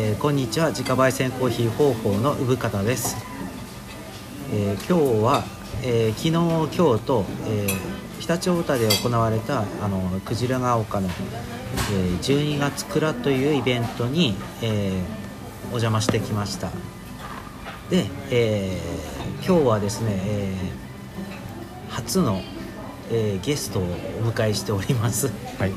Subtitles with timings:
[0.00, 0.68] えーこんにちは。
[0.68, 3.16] 自家焙煎コーヒー方法の産方です、
[4.52, 5.44] えー今日は、
[5.82, 6.30] えー昨日
[6.76, 15.02] 今日と、えー常陸太田で行われたあのクジラが丘の、えー12月蔵というイベントに、えー
[15.64, 16.70] お邪魔してきました。
[17.90, 22.40] で、えー今日はですね、えー初の、
[23.10, 23.86] えーゲストをお
[24.30, 25.26] 迎えしております。
[25.58, 25.72] はい。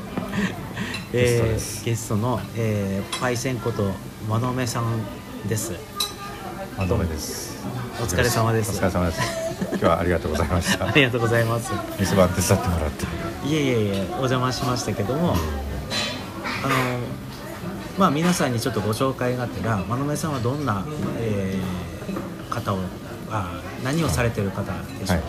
[1.12, 1.84] えーゲストです。
[1.86, 3.90] ゲストの、えーパイセンこと
[4.28, 5.02] まのめさん
[5.48, 5.72] です
[6.78, 7.64] まどめです。
[8.00, 9.20] お疲れ様ですお疲れ様です。
[9.70, 10.86] 今日はありがとうございました。
[10.88, 13.04] ありがとうございます店番手伝ってもらって。
[13.46, 16.74] いえいえいえお邪魔しましたけども、あの
[17.98, 20.84] まあ皆さんにちょっとご紹介があったらまのめさんはどんな、
[21.18, 22.78] えー方を
[23.30, 25.24] あ何をされてる方でしょう、はい。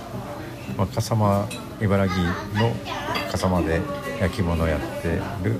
[0.78, 1.48] まあ笠間
[1.82, 2.32] 茨城の
[3.32, 3.82] 笠間で
[4.20, 5.60] 焼き物をやってる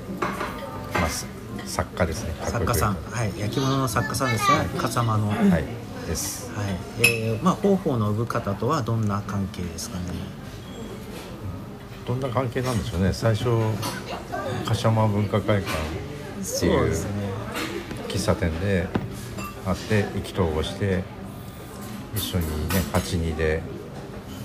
[0.92, 1.26] まあす
[1.74, 2.32] 作家ですね。
[2.44, 5.64] 作家さんはい焼き物の作家さんですね笠間のはい、はい。
[6.06, 6.48] です。
[7.00, 10.04] えーまあ方法の産方とはどんな関係ですかね？
[12.06, 13.12] どんな関係なんでしょうね。
[13.12, 13.48] 最初
[14.64, 16.92] 笠間文化会館っていう
[18.06, 18.86] 喫茶店で
[19.66, 21.02] 会って意気投合して
[22.14, 23.62] 一緒にね八二で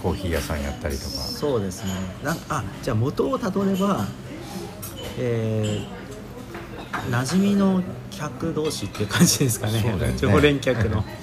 [0.02, 1.10] コーヒー屋さんやったりとか。
[1.10, 1.92] そうですね
[2.24, 4.08] なんあじゃあ元をたどれば
[5.20, 5.99] えー、
[7.10, 9.82] 馴染みの客同士っていう感じですかね。
[9.82, 10.14] ね。
[10.18, 11.04] 常連客の。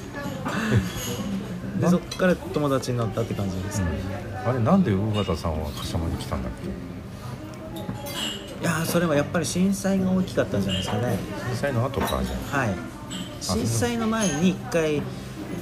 [1.81, 3.81] でそっから友達になったって感じです。
[3.81, 3.87] ね、
[4.47, 6.53] あれなんで尾形さんは笠間に来たんだっ
[8.63, 11.19] いやーそれはやっぱり震災が大きかったんじゃないですかね。
[11.43, 12.75] け震災の後かじゃはい。
[13.41, 15.03] 震災の前に一回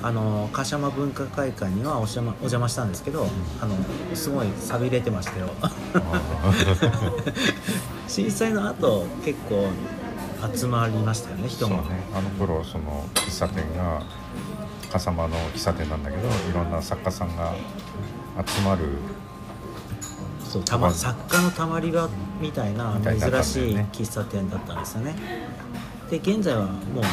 [0.02, 3.26] あの柏山文化会館にはお邪魔お邪魔したんですけど、
[3.60, 3.74] あの
[4.14, 5.50] すごい寂れてましたよ。
[5.60, 5.72] あ
[8.06, 9.68] 震災の後結構
[10.52, 11.82] 集まりましたよね人も。
[11.82, 12.02] ね。
[12.14, 14.02] あの頃その喫茶店が
[14.90, 17.54] 笠間の喫茶店なんだけどいろんな作家さんが
[18.46, 18.98] 集まる
[20.44, 22.08] そうたままあ作家のたまり場
[22.40, 25.14] みたいな珍しい喫茶店だったんですよね。
[26.10, 27.04] で現在はもう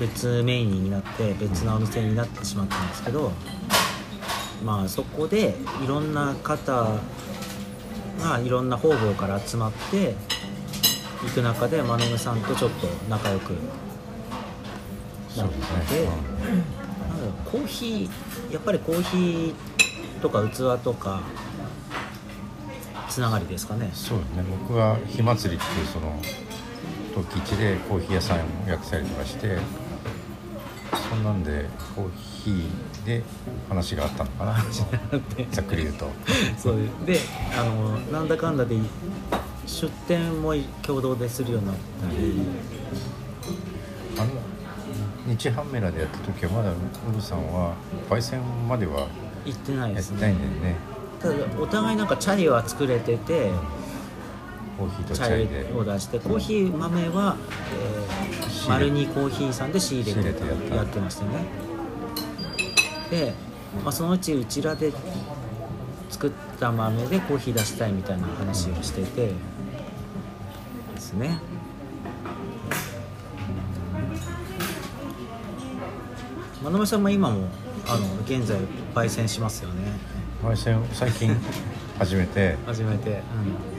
[0.00, 3.32] 別メインになって別のお店になってしまったんですけど
[4.64, 6.88] まあそこでいろんな方
[8.22, 10.14] がいろんな方々から集まって
[11.22, 13.50] 行く中で真鍋さんとちょっと仲良く
[15.36, 16.16] なって、ね、なん
[17.44, 19.54] コーヒーやっぱりコーヒー
[20.22, 21.22] とか器とか
[23.08, 23.86] つながりですかね。
[23.86, 24.44] うんそうですね。
[24.66, 26.18] 僕が火祭りっていうその
[27.14, 29.58] 時一でコーヒー屋さんをやってたりとかして
[31.10, 31.66] そんなんで
[31.96, 33.22] コーヒーで
[33.68, 34.56] 話があったのかな。
[35.50, 36.08] ざっくり言うと。
[36.56, 37.18] そうで
[37.58, 38.76] あのなんだかんだで
[39.70, 42.34] 出店も共同でするようになったり、
[44.18, 44.30] あの
[45.26, 46.74] 日ハンメラでやった時はまだウ
[47.14, 47.74] ルさんは
[48.10, 49.06] 焙煎までは
[49.44, 50.32] 行ってないですね。
[50.32, 50.76] ね。
[51.22, 53.50] ただお互いなんかチャイは作れてて
[54.76, 57.36] コーヒーとチャイチャイでを出してコーヒー豆は、
[57.72, 61.44] えー、丸二コーヒーさんで仕入れてやってましたよね。
[63.10, 63.34] で、
[63.84, 64.92] まあ、そのうちうちらで
[66.08, 69.32] 作った豆でコーヒー出したいみたいな話をしてて
[71.10, 71.38] ですね。
[76.62, 77.48] 真鍋さんも今も
[77.86, 78.58] あの現在
[78.94, 79.92] 焙煎しますよね。
[80.42, 81.34] 焙煎を最近
[81.98, 82.56] 始めて。
[82.66, 83.22] 初めて、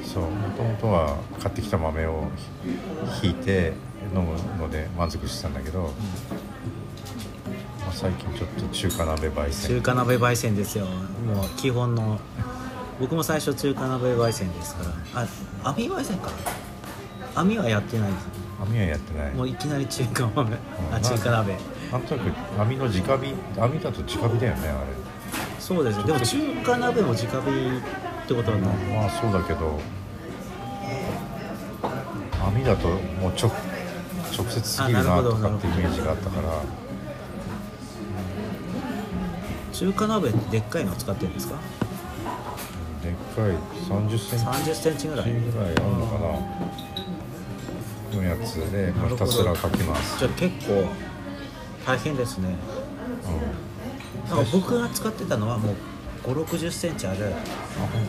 [0.03, 0.23] そう。
[0.23, 2.27] もともとは買ってきた豆を
[3.21, 3.73] ひひいて
[4.13, 5.89] 飲むので満足してたんだけど、ま
[7.89, 9.69] あ、最近ちょっと中華鍋焙煎。
[9.69, 10.85] 中華鍋焙煎ですよ。
[10.85, 12.19] もう基本の
[12.99, 15.21] 僕も最初中華鍋焙煎ですから。
[15.21, 15.27] あ
[15.69, 16.29] 網焙煎か
[17.35, 18.27] 網はやってないです
[18.61, 19.33] 網はやってない。
[19.33, 20.55] もういきなり中華豆
[20.91, 21.01] あうん。
[21.03, 21.57] 中華鍋。
[21.91, 24.83] なんとなく網の直火網だと直火だよねあ
[25.59, 28.87] そうですでも中華鍋も直火ってことはない。
[28.87, 29.79] れまあそうだけど。
[32.45, 32.95] 網だとも
[33.29, 33.51] う直
[34.35, 36.61] 直接すぎるあなとかってイメージがあったから。
[39.73, 41.55] 中華鍋ってでっかいの使ってるんですか？
[43.03, 43.51] でっかい。
[43.89, 44.45] 3 0センチ。
[44.45, 45.31] 3 0センチぐらい。
[45.31, 46.71] ぐらいあるのかな
[48.17, 50.19] のやつでひたすらかきます。
[50.19, 50.89] じゃあ結構
[51.85, 52.55] 大変ですね。
[54.29, 54.51] うん。
[54.51, 55.75] 僕が使ってたのはもう
[56.23, 57.33] 5 6 0センチある。
[57.33, 57.33] あ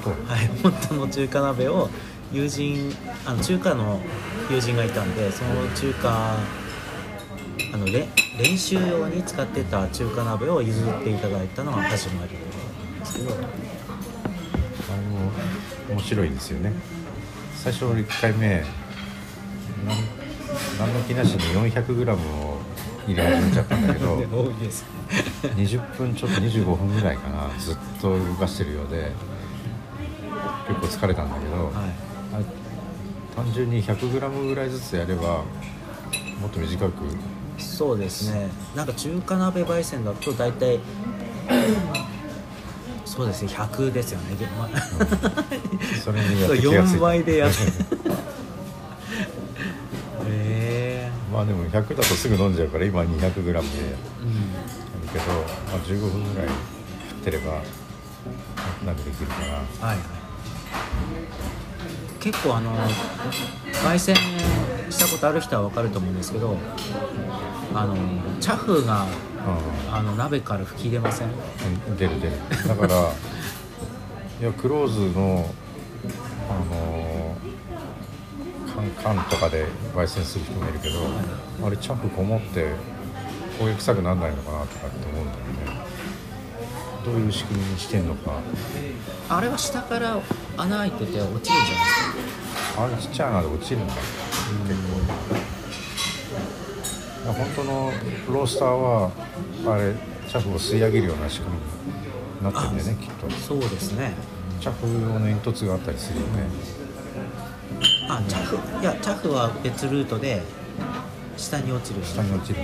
[0.04, 1.88] 本はい、本当の中華鍋を
[2.32, 2.94] 友人
[3.26, 4.00] あの中華の
[4.50, 6.37] 友人がいたんでその中華
[7.75, 8.08] あのれ
[8.38, 13.31] 練習用に使ってた中華鍋を譲っていただいたのが始まりなんですけど。
[13.31, 13.37] 当
[14.93, 15.31] あれも
[15.90, 16.72] 面白いですよね。
[17.56, 18.64] 最初1回目
[20.79, 21.40] 何の気なしに
[21.73, 22.58] 400g を
[23.06, 24.84] 入れ始めちゃったんだけどね 多いです
[25.56, 29.12] 20分ちょっと25分ぐらいかなずっと動かしてるようで
[30.69, 31.75] 結構疲れたんだけど、はい。
[33.34, 35.43] 単純に 100g ぐらいずつやれば
[36.40, 36.93] もっと短く
[37.58, 38.49] そうですね。
[38.75, 40.81] なんか中華鍋焙煎だと大体
[43.05, 44.70] そうですね100ですよね、ま
[46.02, 47.56] それにやって気がつい4た倍でやって
[51.42, 55.08] あでも100だとすぐ飲んじゃうから今 200g でやるえうん。
[55.08, 55.24] けど、
[55.70, 57.60] まあ、15分ぐらい振ってれば
[58.86, 59.34] なくできるか
[59.80, 59.98] らはいはい。
[62.20, 62.72] 結構あの
[63.84, 64.14] 焙煎
[64.90, 66.56] したことある人は分かると思うんですけど
[67.74, 67.96] あの
[68.40, 71.28] チャフがうんあの鍋から吹き出ません
[71.98, 72.32] 出る出る。
[72.68, 72.94] だから
[74.40, 75.50] いやクローズの
[76.48, 76.91] あの
[79.02, 80.94] 缶缶とかで焙煎する人もいるけど
[81.66, 82.72] あれチャフこもって
[83.60, 85.82] 焦げ臭くならないのかなとかって思うんだよね。
[87.04, 88.40] どういう仕組みにしてんのか。
[89.28, 90.20] あれは下から
[90.56, 92.84] 穴開いてて落ちるんじゃないですか。
[92.84, 93.94] あれちっちゃい穴で落ちるんだ。
[93.94, 94.04] 結
[97.26, 97.32] 構。
[97.32, 97.92] 本当の
[98.28, 99.10] ロースターは
[99.66, 99.94] あれ
[100.28, 103.30] チャフを吸い上げるような仕組みになってるんだよねきっと。
[103.30, 104.14] そうですね。
[104.60, 106.44] チャフ用の煙突があったりするよね
[108.14, 108.56] あチャフ。
[108.82, 110.42] いやチャフは別ルートで
[111.36, 112.60] 下に落ちる下に落ちる。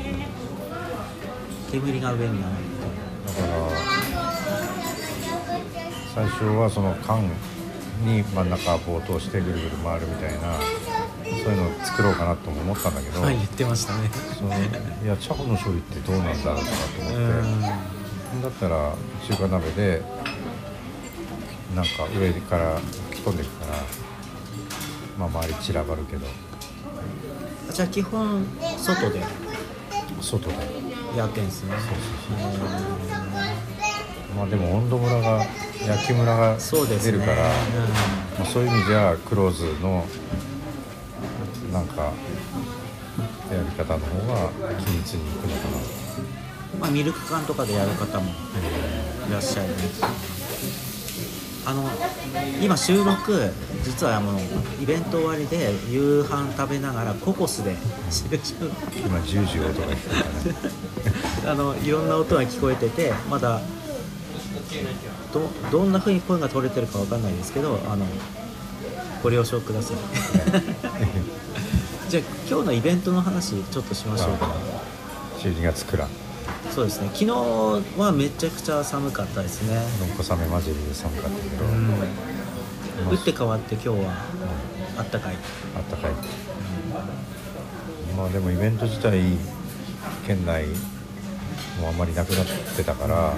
[1.71, 3.71] 煙が上に上がってだから
[6.15, 7.23] 最初はその缶
[8.05, 10.59] に真ん中棒を通してぐるぐる回るみたいな
[11.25, 14.11] そういうのを作ろうかなとも思ったんだけど、はい言ってましたね。
[14.37, 14.53] そのい
[15.07, 17.19] やチャフの処理ってどうなんだろうとかと思って。
[17.19, 18.43] うん。
[18.43, 18.95] だったら
[19.27, 20.03] 中華鍋で
[21.75, 22.79] なんか上から
[23.11, 24.08] 吹き込んでいくから
[25.19, 26.27] まあ周り散らばるけど。
[27.73, 28.47] じゃあ基本
[28.79, 29.23] 外で。
[30.21, 30.55] 外で。
[31.17, 31.73] やってんですね
[34.37, 35.45] まあでも温度ムラが
[35.87, 37.13] 焼きムラがそうですね。
[37.13, 37.49] 出るから
[38.39, 40.07] まあ、そういう意味じゃクローズの
[41.73, 42.13] なんかや
[43.59, 44.51] り方の方が
[44.85, 45.77] 均一にいくのかな。
[45.79, 45.81] う
[46.77, 48.31] んまあ、ミルク缶とかでやる方も
[49.29, 50.03] いらっしゃいます。
[51.67, 51.91] あの
[52.63, 53.51] 今収録
[53.85, 54.37] 実はもう
[54.83, 57.73] イベント終わりで夕飯食べながらココスで。
[57.73, 57.79] 今
[59.23, 60.71] ジュージュー音が聞こえたね。
[61.47, 63.61] あのいろんな音が聞こえててまだ
[65.33, 68.07] どどんな風に声が取れてるかわかんないですけどあの
[69.23, 69.97] ご了承ください。
[72.09, 74.55] じゃあ今日のイベントの話ちょっとしましょうか。
[75.41, 76.09] 12月くらい。
[76.75, 77.11] そうですね。
[77.13, 77.31] 昨日
[77.99, 79.83] はめちゃくちゃ寒かったですね。
[80.01, 81.89] のんこさめ混じりで寒かったけど、うん。
[81.89, 81.99] まあ
[83.11, 84.13] 打って変わって今日は
[84.99, 85.37] あったかい。
[85.77, 86.13] あったかい。
[88.17, 89.21] まあでもイベント自体
[90.27, 90.67] 県内
[91.81, 92.47] もあんまりなくなっ
[92.77, 93.35] てたから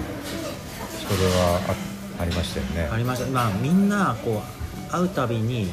[0.99, 1.61] 人手は
[2.17, 2.89] あありましたよね。
[2.91, 3.29] ありました。
[3.29, 4.41] まあみんなこ
[4.89, 5.71] う会うたびに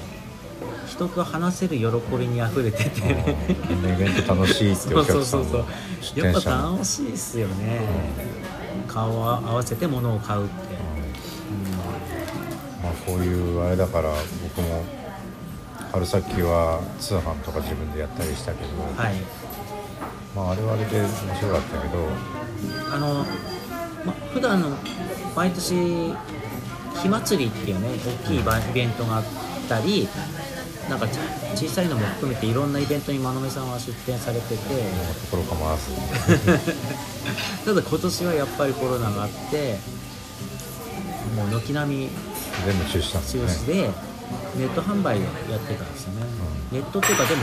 [0.87, 1.87] 人と話せる喜
[2.17, 3.00] びにあふれてて。
[3.00, 3.76] うん。
[3.76, 5.64] みんなイベント楽しいってお客さんそうそう
[6.02, 7.81] そうやっぱ楽しいっすよね。
[8.87, 10.68] 顔を合わせて物を買うって、まあ
[13.09, 14.13] こういうあれだから
[14.43, 14.85] 僕も
[15.93, 19.15] 春先は通販とか自分でやったりしたけど、うんはい。
[20.37, 22.07] まああれはあれで面白かったけど
[22.95, 23.25] あの、
[24.05, 24.77] ま、普段の
[25.35, 26.12] 毎年
[27.00, 27.88] 火祭りっていうね
[28.25, 29.25] 大きいバイイベントがあっ
[29.69, 30.07] たり
[30.91, 31.19] なんかち
[31.55, 35.93] 小さいのも含めていろんなイベントに真野目さんは出展されててもうところ構わず。
[37.65, 39.79] ただ今年はやっぱりコロナがあって
[41.37, 42.11] もう軒並み
[42.67, 43.43] 全部中止したんですね。
[43.45, 43.91] 止で
[44.59, 46.27] ネット販売をやってたんですよね、
[46.73, 47.43] ネットっていうかでも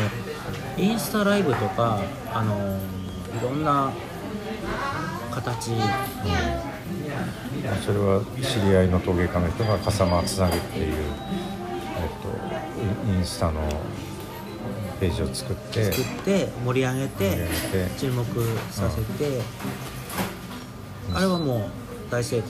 [0.78, 2.02] インスタライブとか
[2.34, 2.80] あのー
[3.36, 3.92] いろんな
[5.32, 5.72] 形。
[5.72, 11.02] まあそれは知り合いの陶芸家の人が笠間つなぐっていう、えっ
[13.08, 13.62] と、インスタの
[15.00, 18.24] ページを作って作って盛り上げて盛り上げて注目
[18.72, 19.42] させて、
[21.14, 22.48] あれはもう大成功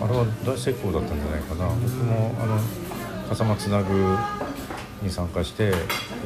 [0.00, 1.66] あれは大成功だったんじゃないかな。
[1.68, 2.58] 僕もあの
[3.28, 4.16] 笠間つなぐ
[5.02, 5.72] に参加して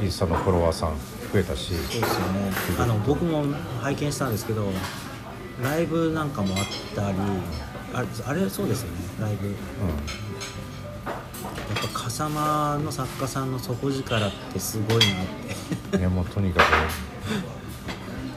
[0.01, 0.95] インスタのフォロワーさん
[1.31, 2.51] 増えたしそうですよね。
[2.79, 3.45] あの僕も
[3.81, 4.65] 拝見したんですけど
[5.63, 6.63] ライブなんかもあっ
[6.95, 7.17] たり
[7.93, 9.47] あれあれそうですよねライブ。
[9.49, 9.55] やっ
[11.93, 15.05] ぱ笠間の作家さんの底力ってすごいなって。
[15.93, 16.61] うんいやもうとにか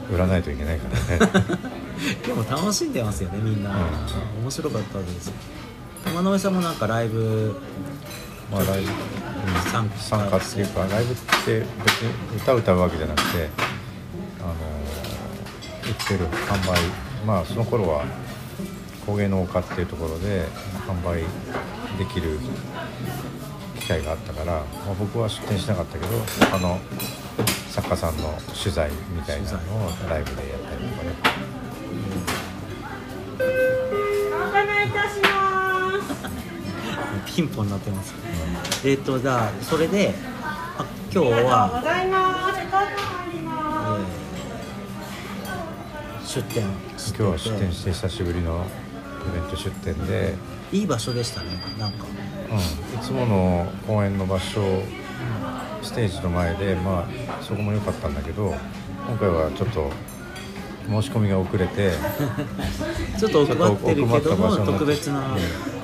[0.09, 0.87] く売らないといけないか
[1.19, 1.59] らね
[2.25, 4.41] でも楽しんでますよねみんな、うん。
[4.43, 5.31] 面白かったです。
[6.05, 7.55] 山野辺さんもなんかライブ
[8.51, 8.89] まあライブ
[9.69, 9.97] 参加。
[9.97, 13.49] 参加っていうかライブって別に歌歌うわけじゃなくて
[14.41, 14.53] あの
[15.91, 16.79] ってる販売
[17.25, 18.05] まあその頃は
[19.05, 20.45] 工芸農家っていうところで
[20.87, 21.23] 販売
[21.97, 22.39] できる
[23.79, 26.11] 機会があったから、まあ、僕は出店しなかったけど
[26.51, 26.79] 他の
[27.69, 29.61] 作家さんの取材みたいなのを
[30.09, 30.76] ライブでやったり
[37.27, 38.15] ピンポンになってます、
[38.85, 42.37] えっ、とじゃあそれであ今日は、えまー
[46.27, 46.63] 出店。
[46.63, 48.65] 今日は出店して久しぶりの
[49.27, 50.35] イベント出店で、
[50.71, 51.47] いい場所でしたね。
[51.79, 52.05] なんか。
[52.51, 54.61] うん、いつもの公演の場所
[55.81, 58.55] ステージの前でまあそこも良かったんだけど
[59.07, 59.91] 今回はちょっと
[60.87, 61.91] 申し込みが遅れて
[63.19, 65.76] ちょっと奥まってるけども特別な、うん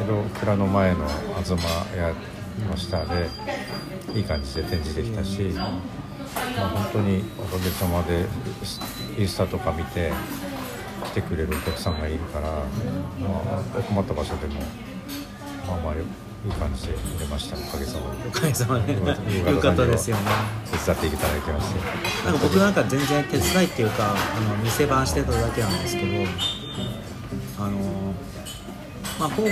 [0.00, 1.06] けど蔵の前の
[1.44, 1.62] 東
[1.96, 2.14] 屋
[2.68, 3.28] の下で
[4.14, 5.66] いい感じで展示できたし、ま
[6.64, 8.24] あ、本当におかげさまで
[9.18, 10.10] インスタとか見て
[11.04, 12.58] 来てくれるお客さんがいるから、ま
[13.56, 14.60] あ、奥まった場所でも
[15.66, 16.02] まあまあよ
[16.42, 17.56] いい感じで売れました。
[17.58, 18.26] おかげさまで。
[18.26, 18.94] おかげさまで。
[18.94, 20.22] よかったですよね。
[20.64, 22.24] 手伝っていただきまして。
[22.24, 26.59] なんか僕なんか全然手伝いっていうかあの店番してただけなんですけど
[29.20, 29.50] まあ方法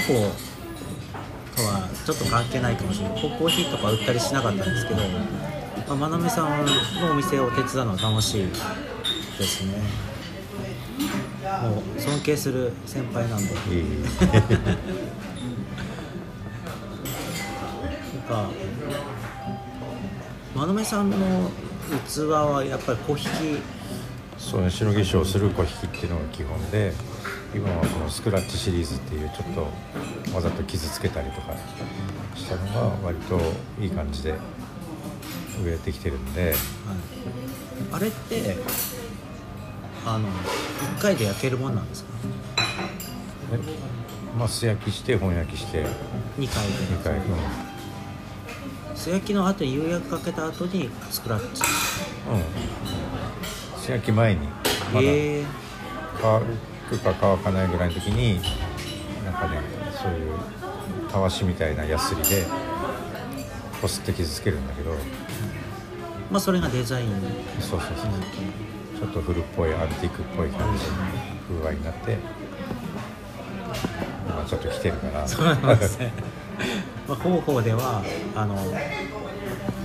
[1.55, 3.23] とはちょっと関係ないかもしれない。
[3.23, 5.03] ココーヒーとか売ったりしなかったんですけど、
[5.89, 9.83] まあ、まなみさんのお店を手伝うのは楽しいですね。
[11.63, 13.45] もう尊敬する先輩なんで。
[13.45, 13.85] いい。
[18.29, 18.51] なんか
[20.55, 21.51] まなみさんの
[22.07, 23.29] 器はやっぱり小引き。
[24.39, 26.95] そうね白化粧する小引きっていうのが基本で
[27.55, 31.55] 今はこのスクラッチシリーズっていうちょっとわざと傷つけたりとか
[32.35, 33.41] したのが割と
[33.81, 34.35] いい感じで
[35.65, 36.55] 植えてきてるんではい、
[37.93, 38.57] あれって
[40.07, 42.11] あの1回で焼けるもんなんですか？
[43.53, 43.59] え
[44.39, 45.87] まあ素焼きして本焼きして
[46.39, 46.73] 2回で。
[47.01, 47.23] 2回、うん。
[48.95, 51.63] 素焼きの後に釉薬かけた後にスクラッチ。
[52.31, 54.47] うん、素焼き前に。
[54.93, 55.09] まだ
[56.89, 58.41] くか乾かないぐらいの時に
[59.25, 59.61] なんかね
[60.01, 60.39] そういう
[61.11, 62.47] たわしみたいなヤスリで
[63.81, 64.93] こすって傷つけるんだけど。
[66.31, 67.09] まあそれがデザイン。
[67.61, 68.59] そうそうそう。
[68.99, 70.91] ちょっと古っぽいアンティークっぽい感じの
[71.61, 72.19] 風合いになって
[74.29, 75.29] 今ちょっと来てるから。
[75.29, 76.13] そうなんですね、
[77.07, 78.03] まあ、方法では
[78.35, 78.57] あの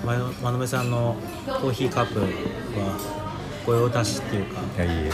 [0.03, 3.23] まのまのめさんのコーヒーカップは
[3.65, 4.62] 御用達っていうか。
[4.84, 5.10] いやいい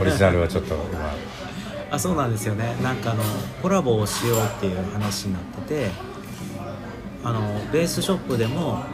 [0.00, 1.14] オリジナルはちょっと今
[1.90, 1.98] あ。
[1.98, 2.76] そうなんですよね。
[2.82, 3.22] なんかあの
[3.62, 5.90] コラボをしようっていう話になってて
[7.24, 7.40] あの
[7.72, 8.84] ベースショップでも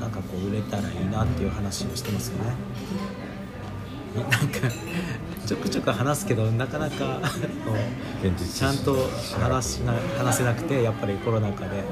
[0.00, 2.52] なんかこう売れたらいいなっていう話をしてますよね。
[4.14, 4.60] なんか
[5.44, 7.20] ちょくちょく話すけどなかなか
[8.52, 8.96] ちゃんと
[9.40, 11.82] 話しな話せなくてやっぱりコロナ禍で。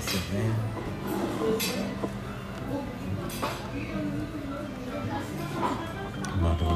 [0.00, 0.79] すよね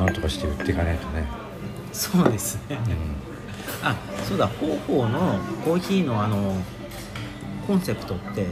[0.05, 1.27] なんとかして売っていかないとね、
[1.93, 2.79] そうですね。
[2.87, 3.87] うん。
[3.89, 3.97] あ
[4.29, 4.47] そうだ。
[4.47, 6.57] 方法のコーヒーのあの
[7.67, 8.47] コンセプトって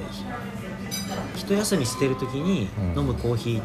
[1.35, 3.01] ひ一休みしてる時にうん。
[3.01, 3.63] 飲むコーヒーっ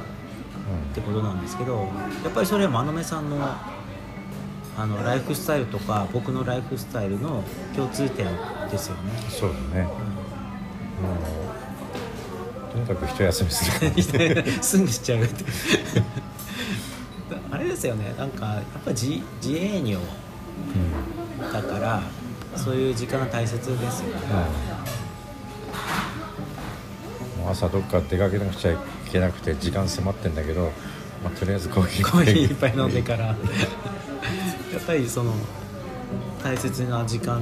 [0.94, 1.88] てことなんですけど
[2.24, 7.44] やっぱりそれは真鍋さんのあのライフスタイルとか僕のライフスタイルの
[7.76, 8.28] 共通点
[8.70, 9.84] ですよね、そうだね。
[9.84, 9.90] も
[12.70, 14.44] うとにかく一休みする。
[14.46, 15.46] うんすぐしちゃうって
[17.78, 18.14] ですよね。
[18.18, 21.54] なんかやっぱ自自営業うん。
[21.54, 22.02] だから
[22.56, 24.22] そういう時間が大切ですよね。
[24.32, 24.88] うん
[27.50, 28.78] 朝どっか出かけなくちゃい
[29.10, 30.64] けなくて時間迫ってんだけど、
[31.24, 33.28] まあ、とりあえずコーヒー コーヒーいっぱい飲んでから。
[33.32, 33.38] やっ
[34.86, 35.34] ぱりその
[36.44, 37.42] 大切な時間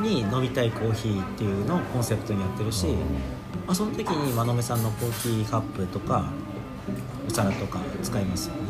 [0.00, 2.94] に飲みたいコーヒーっていうのをコンセプトにやってるし、うん。
[2.94, 2.98] ま
[3.72, 6.30] あ、その時に真鍋さんのコーヒーカップとか
[7.28, 8.60] お皿とか使いますよね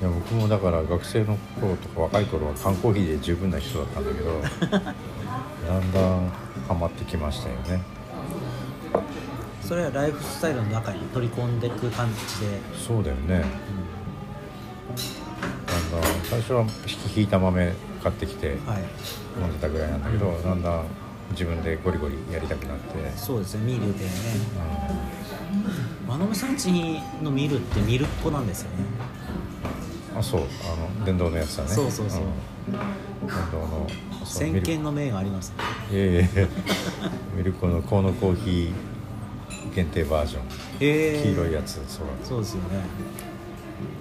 [0.00, 4.40] いや僕もだから学生の頃とか若い頃は缶コーヒーで十分な人だったんだけど
[5.68, 6.30] だんだん
[6.68, 7.82] ハマってきましたよね。
[9.62, 13.44] それはライフスタイルの中に取り込んでいく感じで、そうだよね。
[15.66, 16.64] だんだん最初は
[17.14, 18.82] 引いた豆買ってきてはい。
[19.40, 20.84] 飲んでたぐらいなんだけどだんだん
[21.30, 24.10] 自分でゴリゴリやりたくなって、そうですねミルでね。
[26.06, 26.72] う真鍋さんち
[27.22, 28.82] のミルってミルっ子なんですよね。
[28.82, 28.86] ん、
[30.20, 31.70] あそうあの電動のやつだね。
[31.70, 32.20] そうそうそう。
[32.20, 32.24] ん。
[33.26, 33.88] 電動の
[34.24, 35.52] 先見の明があります
[35.90, 35.98] ね。
[35.98, 36.48] いやいやいや
[37.34, 40.42] ミルコのコーノコーヒー限定バージョン。
[40.42, 41.22] へえ。
[41.22, 42.84] 黄色いやつそうそうですよね。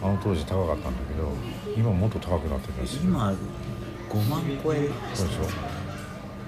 [0.03, 1.31] あの当時高かったんだけど
[1.75, 2.97] 今もっと高くなってるらしい。
[2.97, 3.33] 今
[4.09, 4.89] 5万超え。
[5.13, 5.41] そうでしょ。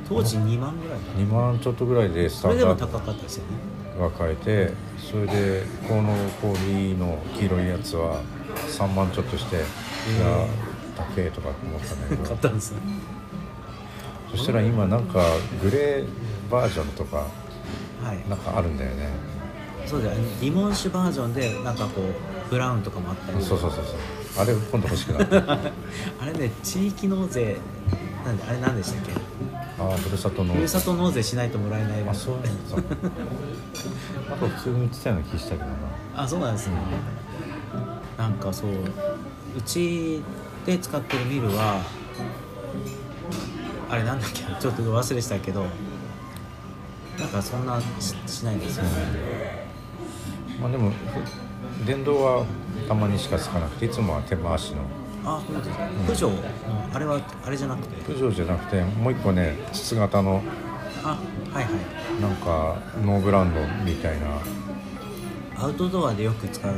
[0.09, 3.51] 当時2万ぐらい2万ちょっとぐらいでスそれでも高かったですよね。
[3.97, 8.21] が買えてそれでこのコーヒーの黄色いやつは
[8.55, 9.63] 3万ちょっとして、いや
[10.97, 12.23] 高えとか思ったんだけど。
[12.27, 12.77] 買ったんですね。
[14.31, 15.25] そしたら今なんか
[15.61, 16.07] グレー
[16.49, 18.29] バージョンとかはい。
[18.29, 19.09] なんかあるんだよね。
[19.85, 23.43] そうだよリモン酒バージョンでなんかこうブラウンとかもあったり。
[23.43, 23.95] そうそうそうそう。
[24.41, 25.53] あれ今度欲しくなった。
[25.53, 25.59] あ
[26.21, 27.57] あれね地域納税
[28.25, 29.11] なんであれ何でしたっけ？
[29.83, 32.51] あふるさとのふるさと納税しないともらえないあそうなんだ。
[34.31, 35.71] あと普通に言ってたような気したけどな。
[36.15, 36.75] あそうなんですね
[38.21, 38.69] なんかそう
[39.57, 40.21] うち
[40.63, 41.81] で使ってるミルは
[43.89, 45.65] あれなんだっけちょっと忘れしたけど
[47.17, 48.83] なんかそんなししないんですよ。
[48.83, 48.91] ね
[50.61, 50.95] まあでもふ
[51.83, 52.45] 電動は
[52.87, 54.83] たまにしかつかなくていつもは手回しの。
[55.25, 55.87] あ本当ですか。
[56.05, 58.03] プジョーのあれはあれじゃなくて？
[58.03, 60.43] プジョーじゃなくてもう一個ね筒型の
[61.03, 61.17] あ
[61.51, 62.21] はいはい。
[62.21, 64.27] なんかノーブランドみたいな。
[65.57, 66.75] アウトドアでよく使う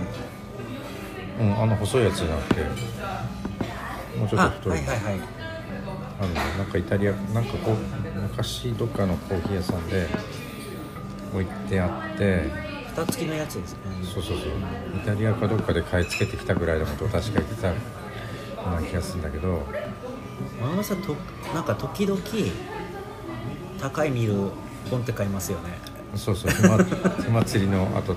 [1.39, 2.61] うんあの細いやつじゃなくて。
[4.17, 4.71] もうちょっあと太い。
[4.71, 5.19] はいはいはい。
[6.19, 7.77] あるのなんかイタリアなんかこう
[8.21, 10.07] 昔どっかのコーヒー屋さんで
[11.33, 12.51] 置いてあって。
[12.93, 13.79] 蓋付きのやつですね。
[14.03, 14.47] そうそうそう。
[14.95, 17.73] イタリアかどっかで買い付けてきたぐらいのことを確か言ってたよ
[18.67, 19.63] うな気がするんだけど。
[20.61, 21.15] 山本さんと
[21.53, 22.21] なんか時々
[23.81, 24.33] 高いミル
[24.89, 25.79] ポンって買いますよね。
[26.15, 26.77] そうそうひま
[27.23, 28.15] ひまつりの後と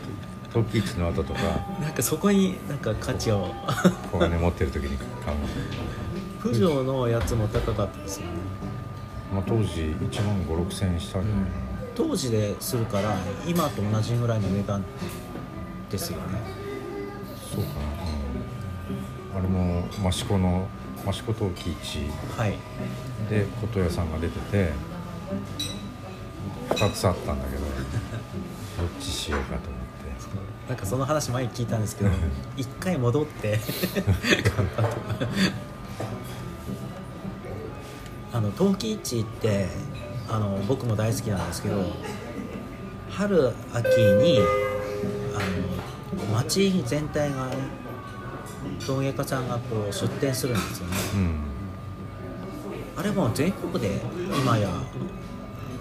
[0.57, 1.41] 陶器市の後とか。
[1.79, 3.55] なんかそこになんか価値を。
[4.11, 5.39] 小金持ってる時に買う。
[6.41, 8.33] プジョーのやつも高かったですよね。
[9.35, 11.51] まあ当時1万5 6千円したんじゃないか
[11.95, 14.83] 当時でするから今と同じぐらいの値段
[15.91, 16.25] ですよね。
[16.33, 16.39] な、
[17.55, 17.71] そうか
[19.35, 20.69] な、うん、あれも益子の
[21.07, 21.99] 益子陶器市。
[22.35, 22.57] はい。
[23.29, 24.73] で琴屋さんが出てて
[26.71, 27.71] 2つあったんだけどどっ
[29.01, 29.76] ちしようかと
[30.69, 32.11] なんかその話前に聞いたんですけど
[32.57, 34.97] 一回戻って買ったと
[38.33, 39.69] あの陶器市って
[40.29, 41.85] あの僕も大好きなんですけど
[43.11, 44.41] 春秋に
[45.35, 45.39] あ
[46.21, 47.57] の町全体がね
[48.85, 50.97] 陶芸家さんがこう出店するんですよね。
[51.15, 51.41] うん。
[52.97, 54.01] あれも全国で
[54.41, 54.69] 今や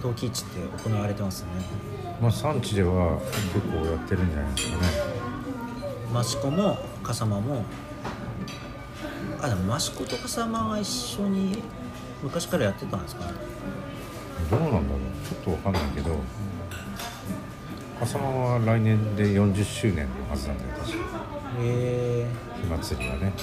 [0.01, 1.49] 陶器市って行われてますね
[2.21, 3.19] まあ産地では
[3.53, 4.83] 結構やってるんじゃないですかね。
[6.21, 7.63] 益子も笠間も。
[9.41, 11.61] あでも益子と笠間が一緒に
[12.23, 13.33] 昔からやってたんですかね。
[14.49, 14.81] どうなんだろう。
[15.27, 16.19] ちょっとわかんないけど
[17.99, 20.97] 笠間は来年で40周年のはずなんだよ確か。
[21.59, 22.27] へえ
[22.61, 23.33] 火祭りはね。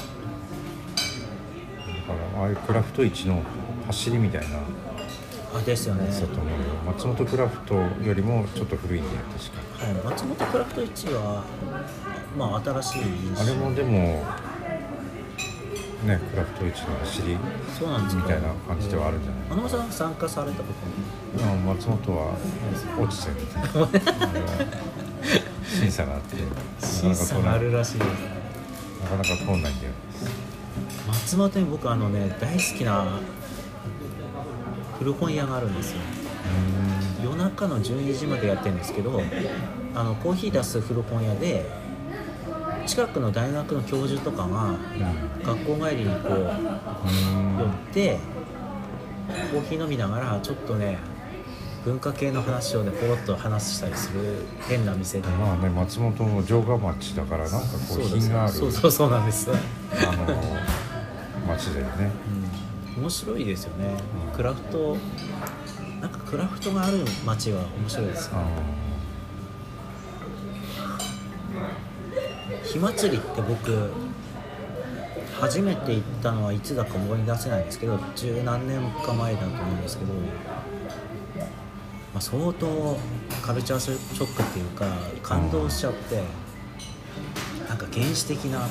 [2.08, 3.42] だからああいうクラフト市の
[3.86, 4.58] 走りみたいな
[5.54, 6.06] あですよね。
[6.06, 6.56] やつだと思うよ。
[6.86, 11.44] 松本クラフトよりもちょっと古いんだよ確かはい、松本クラフト市は
[12.38, 13.02] まあ新しい
[13.38, 14.24] あれもでも
[16.04, 17.36] ねクラフト市の走り
[17.78, 18.22] そうなんですか。
[18.22, 19.40] みたいな感じではあるんじゃない？
[19.50, 20.64] 花間さん参加されたこ
[21.38, 22.34] とあ松本は
[22.98, 23.88] 落ちてるみたいな。
[25.64, 26.36] 審査があって
[26.84, 28.08] 審査があるらしいです。
[29.02, 29.92] なかなか通んないんだよ。
[31.08, 33.18] 松本に僕あのね大好きな
[35.02, 35.98] 古本屋があるんですよ。
[37.24, 39.20] 夜中の12時までやってるんですけど
[39.94, 41.68] あのコーヒー出す古本屋で
[42.86, 44.76] 近くの大学の教授とかが
[45.44, 47.58] 学校帰りにこううん。
[47.58, 48.18] 寄って
[49.52, 50.98] コーヒー飲みながらちょっとね
[51.84, 55.28] 文化系の話をねポロッと話したりする変な店で。
[55.28, 58.52] まあね松本の城下町だからなんかこう品がある。
[58.52, 59.54] そうそうそうなんです、あ
[60.16, 60.26] の
[61.48, 62.10] 町だよね。
[62.28, 62.41] うん、
[62.96, 63.96] 面白いですよね。
[64.34, 64.96] クラフト
[66.02, 68.48] なんかクラフトがある街は面白いですよあ
[72.64, 73.92] 火祭りって僕
[75.38, 80.20] 初めて行ったのはいつだか思い出せないんですけど十何年か前だと思うんですけど、ま
[82.16, 82.98] あ、相当
[83.40, 84.86] カルチャーショックっていうか
[85.22, 86.22] 感動しちゃって
[87.68, 88.66] なんか原始的な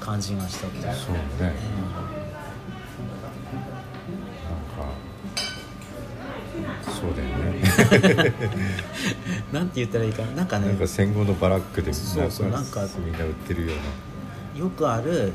[0.00, 1.54] 感じがしたってそうね。
[2.00, 2.15] なん
[9.52, 10.22] なんて言ったらいいか。
[10.22, 10.68] ななんかね。
[10.68, 12.86] なんか戦後のバラックでそうそうなんか。
[13.04, 13.76] みんな売ってるよう
[14.58, 14.60] な。
[14.60, 15.32] よくある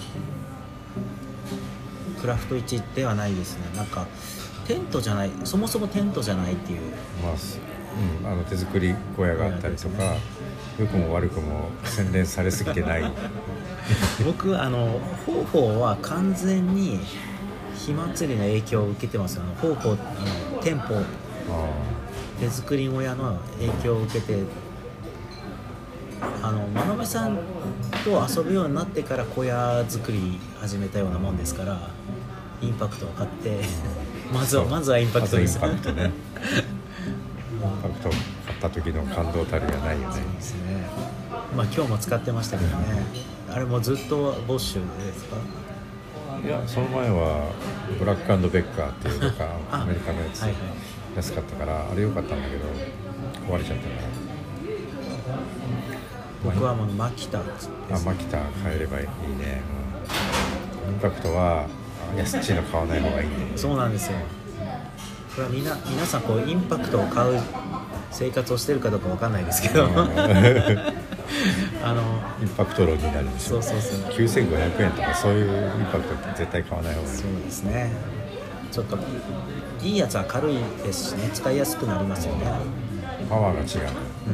[2.19, 3.63] クラフト市ではないですね。
[3.75, 4.07] なんか
[4.67, 6.79] テントじゃないそもそもテントじゃないっていう。
[7.23, 7.59] まあ、す
[8.21, 10.41] うん、あの手作り小屋があったりとか、小屋です
[10.79, 13.11] 良くも悪くも洗練されすぎてない。
[14.25, 16.99] 僕あの方法は完全に
[17.75, 19.39] 火祭りの影響を受けてます。
[19.39, 20.99] あの方法あの店舗あ
[22.39, 24.43] 手作り小屋の影響を受けて
[26.43, 27.37] あの真鍋さん
[28.03, 31.89] と遊ぶようになってから小屋作り始めたようなもんですから
[32.61, 33.59] インパクトを買って
[34.33, 35.55] まずはまずはインパクトです。
[35.55, 36.03] インパクトね。
[36.05, 36.11] イン
[37.83, 40.15] パクト買った時の感動たるやないよね。
[40.15, 40.85] そうですね。
[41.55, 42.85] まあ今日も使ってましたけどね。
[43.53, 45.35] あれもずっとボッシュですか？
[46.47, 47.49] いやその前は
[47.99, 50.59] ブラックベッカーっていうのか あアメリカのやつ、はいはい
[51.15, 52.65] 安かったからあれ良かったんだけど
[53.47, 54.21] 壊れちゃったから。
[56.43, 59.61] 僕はもうマキタですあマキタ買えればいいね、
[60.87, 61.67] うん、インパクトは
[62.17, 63.51] 安っちいの買わない方がいいね。
[63.55, 64.17] そうなんですよ。
[65.35, 67.39] これはみんな皆さんこうインパクトを買う
[68.09, 69.95] 生活をしてるかどうかわかんないですけど、うん。
[71.83, 72.01] あの
[72.41, 74.11] インパクト論になるんですよそうそうそう。
[74.11, 77.17] 9500円とかそういうインパクト絶対買わない方がいい。
[77.17, 77.91] そうですね
[78.71, 78.97] ちょっと
[79.83, 82.45] いいやつは軽いですしね使いやすくなりますよね、
[83.29, 83.89] パワーが違う。
[84.27, 84.31] う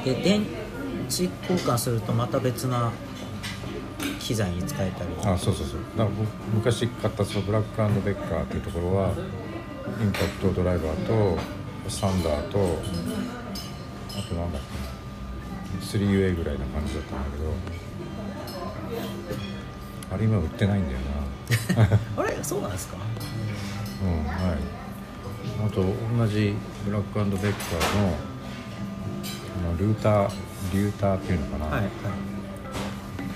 [0.00, 0.42] ん、で電
[1.10, 2.92] 池交換するとまた別な
[4.20, 5.10] 機材に使えたり。
[5.24, 5.80] あそうそうそう。
[5.96, 9.10] だから僕昔買ったそのブラックベッカーっていうところは
[10.00, 11.38] インパクトドライバーと
[11.88, 12.58] サンダーと
[14.18, 16.06] あとなんだっけな。
[16.08, 17.52] 3UA ぐらいな感じだったんだけど。
[20.08, 20.98] あれ今売ってないんだよ
[22.16, 22.96] あれそうなんですか？
[22.98, 23.04] な
[24.04, 24.58] うんはい。
[25.66, 25.82] あと
[26.18, 26.54] 同じ
[26.84, 28.14] ブラックベッカーの
[29.68, 30.30] あのルーター
[30.72, 31.90] リューターっていうのかな、はいはい。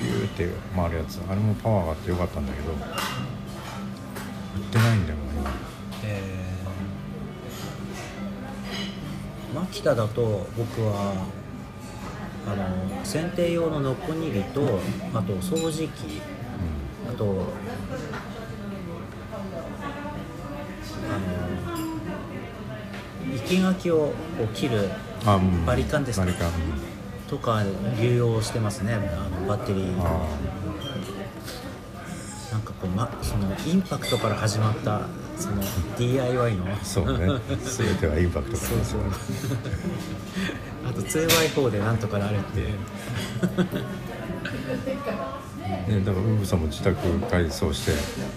[0.02, 1.20] ビューって回るやつ。
[1.30, 2.78] あれもパワーがあってよかったんだけど売っ
[4.70, 5.50] てないんだよな今。
[6.04, 11.14] えー、マキタだと僕は
[12.46, 14.80] あの剪定用のノコギリと
[15.14, 16.49] あと掃除機あ
[17.20, 17.28] とあ
[23.28, 24.88] の生垣をこう切る
[25.66, 26.26] バリカンですか？
[26.26, 26.32] うん
[27.28, 27.62] とか
[28.00, 28.94] 流用してますね。
[28.94, 28.98] あ
[29.40, 30.00] のバッテリー。
[30.00, 30.26] あ
[32.50, 35.02] なんかこう、ま、そのインパクトから始まった
[35.38, 35.62] その
[35.96, 37.28] DIY のあそうね。
[37.62, 39.00] 全てはインパクトかそうそう。
[40.88, 42.68] あと 2x4 でなんとかなるっていう
[45.88, 47.92] ね、だからウブさんも自宅改装して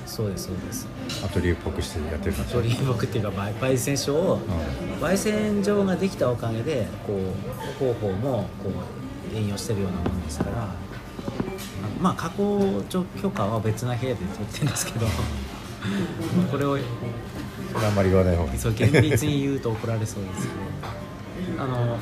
[0.06, 0.88] そうですそうです。
[1.26, 4.40] アトリエっぽくしてやってるんでしょ鳥居木っていうかば焙煎所を
[5.00, 8.70] 焙煎場ができたおかげでこう方法もこ
[9.34, 10.68] う営業してるようなものですから
[12.00, 15.06] まあ加工許可は別な部屋で取ってるんですけど
[16.38, 18.60] まあこれをそれあんまり言わない方がいい。
[18.60, 20.64] そう厳密に言うと怒られそうですけど。
[21.64, 21.98] あの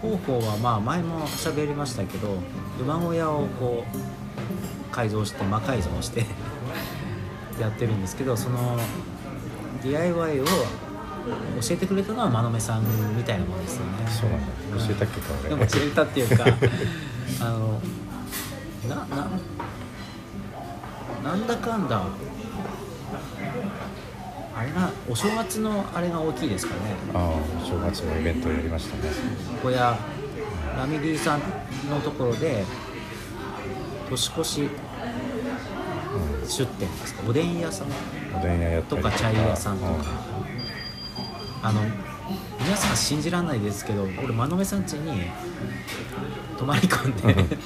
[0.00, 2.38] 方法はまあ前も喋りましたけど
[2.80, 4.19] 馬小屋をこう
[4.90, 6.24] 改造して魔改造して
[7.60, 8.78] やってるんですけどその
[9.82, 10.50] DIY を教
[11.70, 12.82] えてくれたのは真鍋さん
[13.16, 13.92] みたいなもんですよね。
[14.08, 14.86] そうなんだ。
[14.86, 16.44] 教えたっけかで俺も教えたっていうか
[17.40, 17.80] あの
[18.88, 19.30] なな
[21.22, 22.02] なんだかんだ
[24.56, 26.80] あれがお正月のあれが大きいですかね。
[27.14, 29.12] ああ正月のイベントやりましたね。
[29.62, 29.98] 小屋
[30.76, 31.40] ラミリーさん
[31.90, 32.64] のところで
[34.10, 34.68] 年越し
[36.48, 37.22] 出店ですか？
[37.28, 37.88] おでん屋さん？
[38.36, 39.10] おでん屋とか。
[39.12, 39.94] チャイ屋さんとか、う
[41.62, 41.80] あの
[42.60, 45.22] 皆さん信じられないですけど俺真鍋さん家に
[46.58, 47.56] 泊まり込んで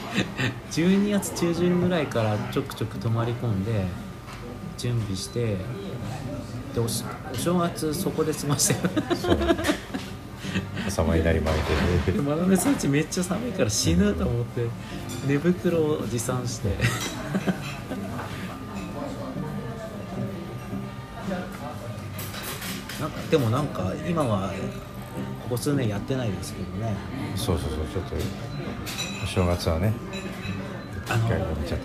[0.70, 3.86] 12月中旬ぐらいからちょくちょく泊まり込んで
[4.78, 5.56] 準備して
[6.74, 8.74] でお正月そこで済まして
[10.94, 12.12] んそう朝間になり巻いて。
[12.12, 14.66] 真鍋さん家めっちゃ寒いから死ぬと思って
[15.26, 16.68] 寝袋を持参して。
[23.00, 24.50] なんかでもなんか今は
[25.42, 26.94] ここ数年やってないですけどね。
[27.34, 28.14] そうそうそうちょっと
[29.24, 29.92] お正月はね
[31.08, 31.28] あの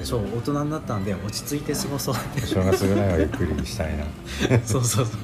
[0.06, 2.16] そう大人になったんで落ち着いて過ごそう。
[2.16, 4.06] ってお正月ぐらいはゆっくりしたいな。
[4.64, 5.16] そうそうそう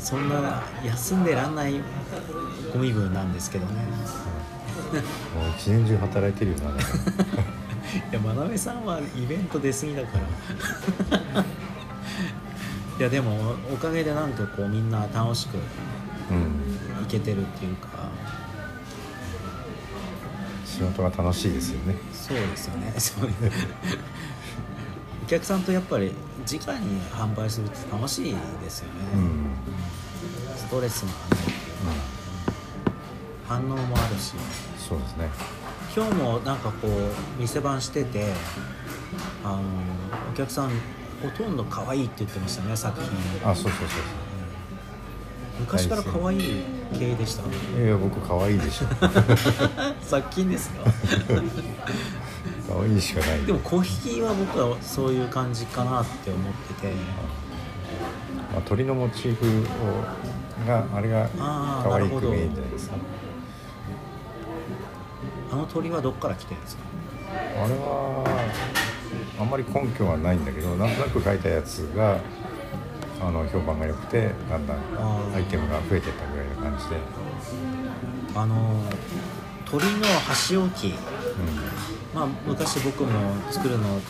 [0.00, 1.74] そんな休んでらんない
[2.72, 3.72] ご身分なんですけどね。
[5.34, 6.74] もう一年中働いてるよな い
[8.10, 11.40] や真鍋さんはイベント出過ぎだから。
[12.98, 15.56] いやでもおかげでなんかこうみんな楽しく
[16.30, 17.02] うん。
[17.02, 17.88] いけてるっていうか。
[20.64, 21.96] 仕事が楽しいですよね。
[22.12, 22.94] そうですよね。
[22.98, 23.28] そう
[25.24, 26.12] お客さんとやっぱり
[26.46, 29.50] 直に販売するって楽しいですよね、うん、
[30.72, 31.54] うんストレスもないっていう
[32.86, 32.92] か
[33.48, 34.34] 反応もあるし。
[34.78, 35.28] そうですね。
[35.96, 36.90] 今日もなんかこう
[37.40, 38.32] 店番してて
[39.44, 39.62] あの
[40.32, 40.70] お客さん
[41.20, 43.10] ほとんど可愛いって言ってましたね作品。
[43.50, 43.88] あそうそうそう
[45.60, 46.62] 昔から可愛い
[46.98, 47.42] 系でした？
[47.42, 48.86] そういや僕可愛いでしょ。
[50.02, 50.84] 作品ですか？
[52.72, 53.44] 可愛いしかない。
[53.44, 56.92] でもコーヒーは僕はそういう感じかなって思ってて。
[58.52, 59.48] まあ、鳥のモチーフを
[60.70, 61.28] があれが
[61.82, 62.96] 可愛く見えるんじゃないですか
[65.52, 66.82] あの鳥はどっから来てるんですか？
[67.32, 68.24] あれは
[69.38, 72.18] あんまり根拠はないんだけどなんとなく書いたやつが
[73.20, 74.78] あの評判が良くてだんだん
[75.34, 76.96] アイテムが増えてったぐらいの感じで、
[78.34, 78.56] あの
[79.70, 80.88] 鳥の箸置き。
[80.88, 80.92] う
[82.14, 83.10] まあ昔僕も
[83.50, 84.00] 作るの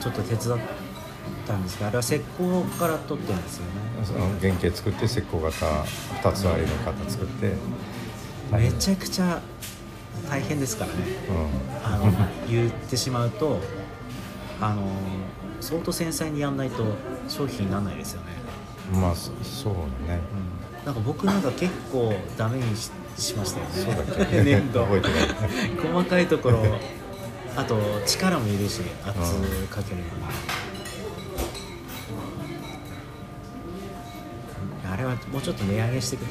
[0.00, 0.58] ちょっと手伝っ
[1.48, 3.70] たんですけどあれは石膏から取ってるんですよね。
[4.04, 5.66] その原型作って石膏型
[6.22, 7.54] 2つありの型作って。
[8.52, 9.40] めちゃくちゃ
[10.30, 10.98] 大変ですからね。
[11.28, 11.92] うん。
[11.92, 12.12] あの
[12.48, 13.60] 言ってしまうと
[14.60, 14.82] あの
[15.60, 16.84] 相当繊細にやんないと
[17.28, 18.26] 商品にならないですよね、
[18.92, 19.74] まあそそう
[20.06, 20.20] だね。
[20.80, 23.72] うん、なんか僕なんか結構ダメにししましたよね。
[23.74, 24.42] そうだっけ？
[24.42, 24.80] 粘土。
[24.84, 25.28] 覚えてない。
[25.92, 26.64] 細かいところ
[27.56, 29.18] あと力もいるし圧
[29.68, 30.34] かけるのに、あれ
[35.08, 36.24] はもうちょっと値上げしてく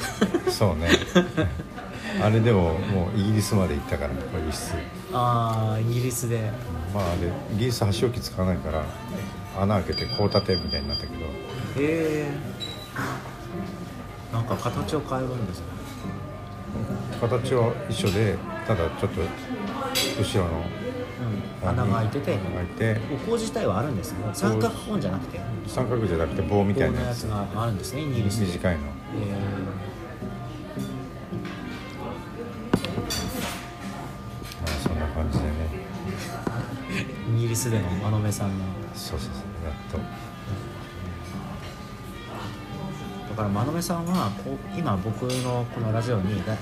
[0.46, 0.90] れそうね。
[2.22, 4.74] あれでももうイギリスまで行ったからこれ輸出。
[5.14, 6.52] ああイギリスで。
[6.94, 8.84] まああれイギリス箸置き使わないから
[9.60, 11.26] 穴開けてこう立てみたいになったけど。
[11.26, 11.28] へ
[11.78, 12.32] え。
[14.34, 15.66] なんか形を変えるんですね。
[17.20, 18.36] 形は一緒で
[18.68, 19.22] ただちょっと
[20.20, 20.87] 後ろのうん、
[21.64, 22.98] 穴が開いてて穴が開いて。
[23.14, 24.20] お香自体はあるんですね。
[24.34, 25.40] 三角コーンじゃなくて。
[25.68, 28.88] 三角じゃなくて棒みたい棒なやつがあるんですねイギリスで短いのま
[34.66, 35.52] あそんな感じでね。
[35.72, 35.88] えー
[37.38, 38.66] イギリスでの真鍋さんの。
[38.96, 39.98] そうそうそうやっと。
[43.30, 46.56] だから真鍋さんはこう今僕のこのラジオにだ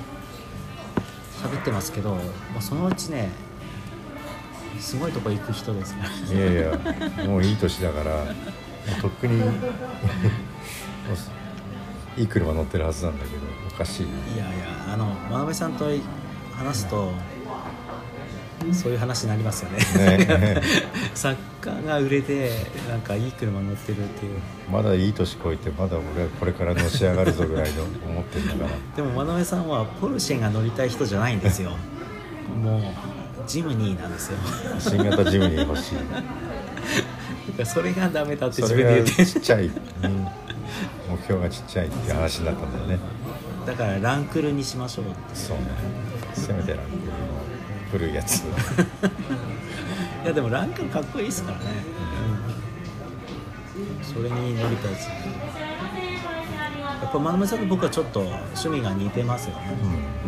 [1.42, 2.22] 喋ってますけど、ま
[2.58, 3.30] あ、そのうちね
[4.80, 6.02] すごいとこ行く人ですね。
[6.34, 6.78] いやいや
[7.28, 8.26] もういい年だから
[9.02, 9.42] とっくに
[12.18, 14.06] いい車乗ってるはずなんだけどおかしい。
[14.06, 15.86] いやいやあの真鍋さんと
[16.58, 17.12] 話すと
[18.74, 19.78] そういう話になりますよね。
[20.18, 20.62] ね。
[21.14, 22.50] 作家が売れて
[22.90, 24.40] なんかいい車乗ってるっていう。
[24.72, 28.78] まだいい年こいてまだ俺はこれからのし上がるぞぐらいの思ってるんだから。
[28.96, 31.78] でも真鍋さんはポルシェが乗りたい人じゃないんですよ。
[32.64, 32.82] もう
[33.46, 34.38] ジムニーなんですよ。
[34.80, 36.24] 新型ジムニー欲しいだか
[37.60, 39.26] らそれがダメだってそ自分で言って。
[39.26, 39.74] ちっちゃい、うん。
[41.10, 43.00] 目標がちっちゃいって話になったんだよね。
[43.66, 45.64] だからランクルにしましょうそうね。
[46.34, 47.14] せめてランクルの
[47.92, 48.42] 古いやつ。
[48.42, 48.44] い
[50.26, 51.66] やでもランクルかっこいいですからね、
[53.78, 55.14] うん、それに乗りたいですや
[57.08, 59.62] っぱ真鍋さんと僕はちょっと趣味が似てますよね。
[59.68, 60.25] いや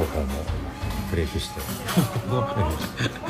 [0.00, 0.26] だから方法も
[1.10, 2.34] ブレイクしてお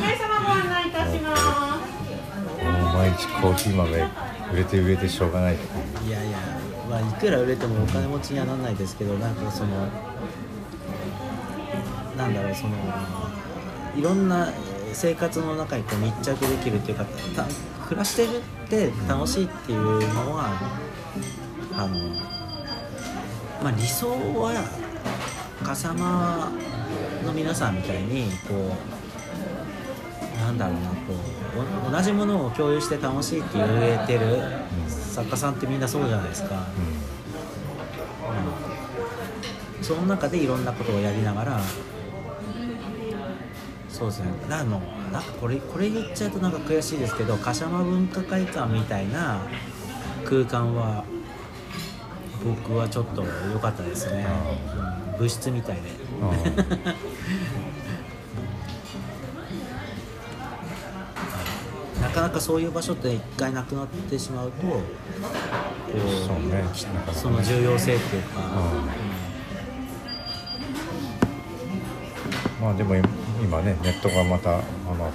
[0.01, 2.01] 姉様ご案内いたします。
[2.63, 4.11] もう毎日コーヒー豆
[4.53, 5.65] 売れて売れてしょうがないって
[6.03, 6.39] いういやいや、
[6.89, 9.89] まあ、いくら売れてもお金持ちにはならないですけどなんかその
[12.17, 12.77] なんだろうその
[13.97, 14.53] いろんな
[14.93, 17.05] 生活の中にこう密着できるっていうか
[17.35, 17.47] た
[17.87, 20.51] 暮らしてるって楽しいっていうのは
[21.73, 21.99] あの、
[23.63, 24.53] まあ、理想は
[25.71, 26.51] 笠間
[27.25, 28.75] の皆さんみたいにこ
[30.37, 30.95] うなんだろうなこ
[31.87, 34.43] うお同じものを共有して楽しいって言えてる
[34.89, 36.67] 作家さんってみんなそうじゃないですか、
[39.79, 41.61] うん、その中でいろんなことをやりながら
[43.89, 44.33] そうですね。
[44.51, 44.81] あの
[45.13, 45.21] な？
[45.41, 49.41] これこれ言っちゃうとなんか悔しいですけど笠間文化会館みたいな
[50.25, 51.05] 空間は
[52.45, 54.27] 僕はちょっと良かったですね、
[54.75, 54.90] うん、
[55.21, 55.83] 物質みたいで
[56.23, 56.31] うん。
[62.01, 64.81] なかなかそういう場所って一回なくなってしまうとこう
[66.27, 66.65] そうね
[67.13, 68.41] その重要性っていうか、
[72.63, 74.63] まあでも今ねネットがまたあ
[74.97, 75.13] の後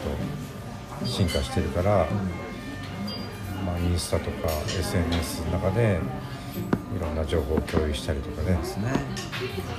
[1.03, 2.07] 進化してるから、
[3.65, 5.99] まあ、インスタとか SNS の中で
[6.95, 8.58] いろんな情報を共有したりとかね。
[8.58, 8.93] ですね。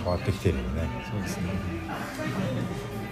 [0.05, 0.89] 変わってきてるよね。
[1.11, 1.45] そうですね。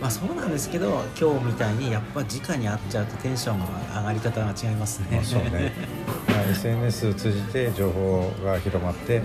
[0.01, 5.09] まあそうなんですけど今日みたいにやっぱ直に会っちゃうとテンションが上がり方が違いますね。
[5.13, 5.73] まあそうね。
[6.29, 9.23] まあ SNS を通じて情報が広まって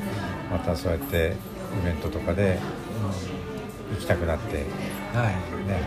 [0.50, 1.36] またそうやって
[1.82, 2.60] イベントとかで
[3.94, 4.66] 行きたくなって、ね、
[5.14, 5.34] はい。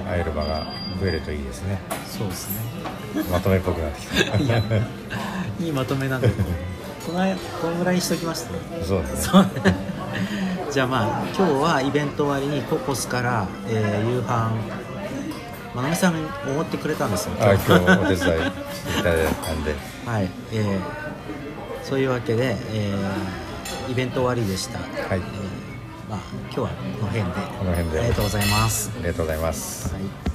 [0.06, 0.66] 会える場が
[1.00, 1.78] 増えるといいですね。
[2.06, 3.24] そうですね。
[3.30, 4.36] まとめっぽくなってきた。
[5.64, 6.44] いいまとめなんだけど
[7.06, 8.58] この間このぐらいにしときましたね。
[8.84, 9.02] そう。
[9.02, 9.92] ですね
[10.70, 14.50] じゃあまあ今日はイベント終わりにココスから、えー夕飯
[15.74, 16.14] まなみさん
[16.50, 17.34] おごってくれたんですよ。
[17.40, 18.16] あ今日お手伝いい
[19.02, 19.74] ただいたんで。
[20.06, 21.02] はい、えー
[21.84, 24.88] そういうわけで、えーイベント終わりでした、はい。
[25.12, 25.20] えー
[26.08, 27.30] まあ、今日はこの辺で。
[27.58, 27.98] この辺で。
[27.98, 29.92] ありがとうございます、ありがとうございます。
[29.92, 30.31] はい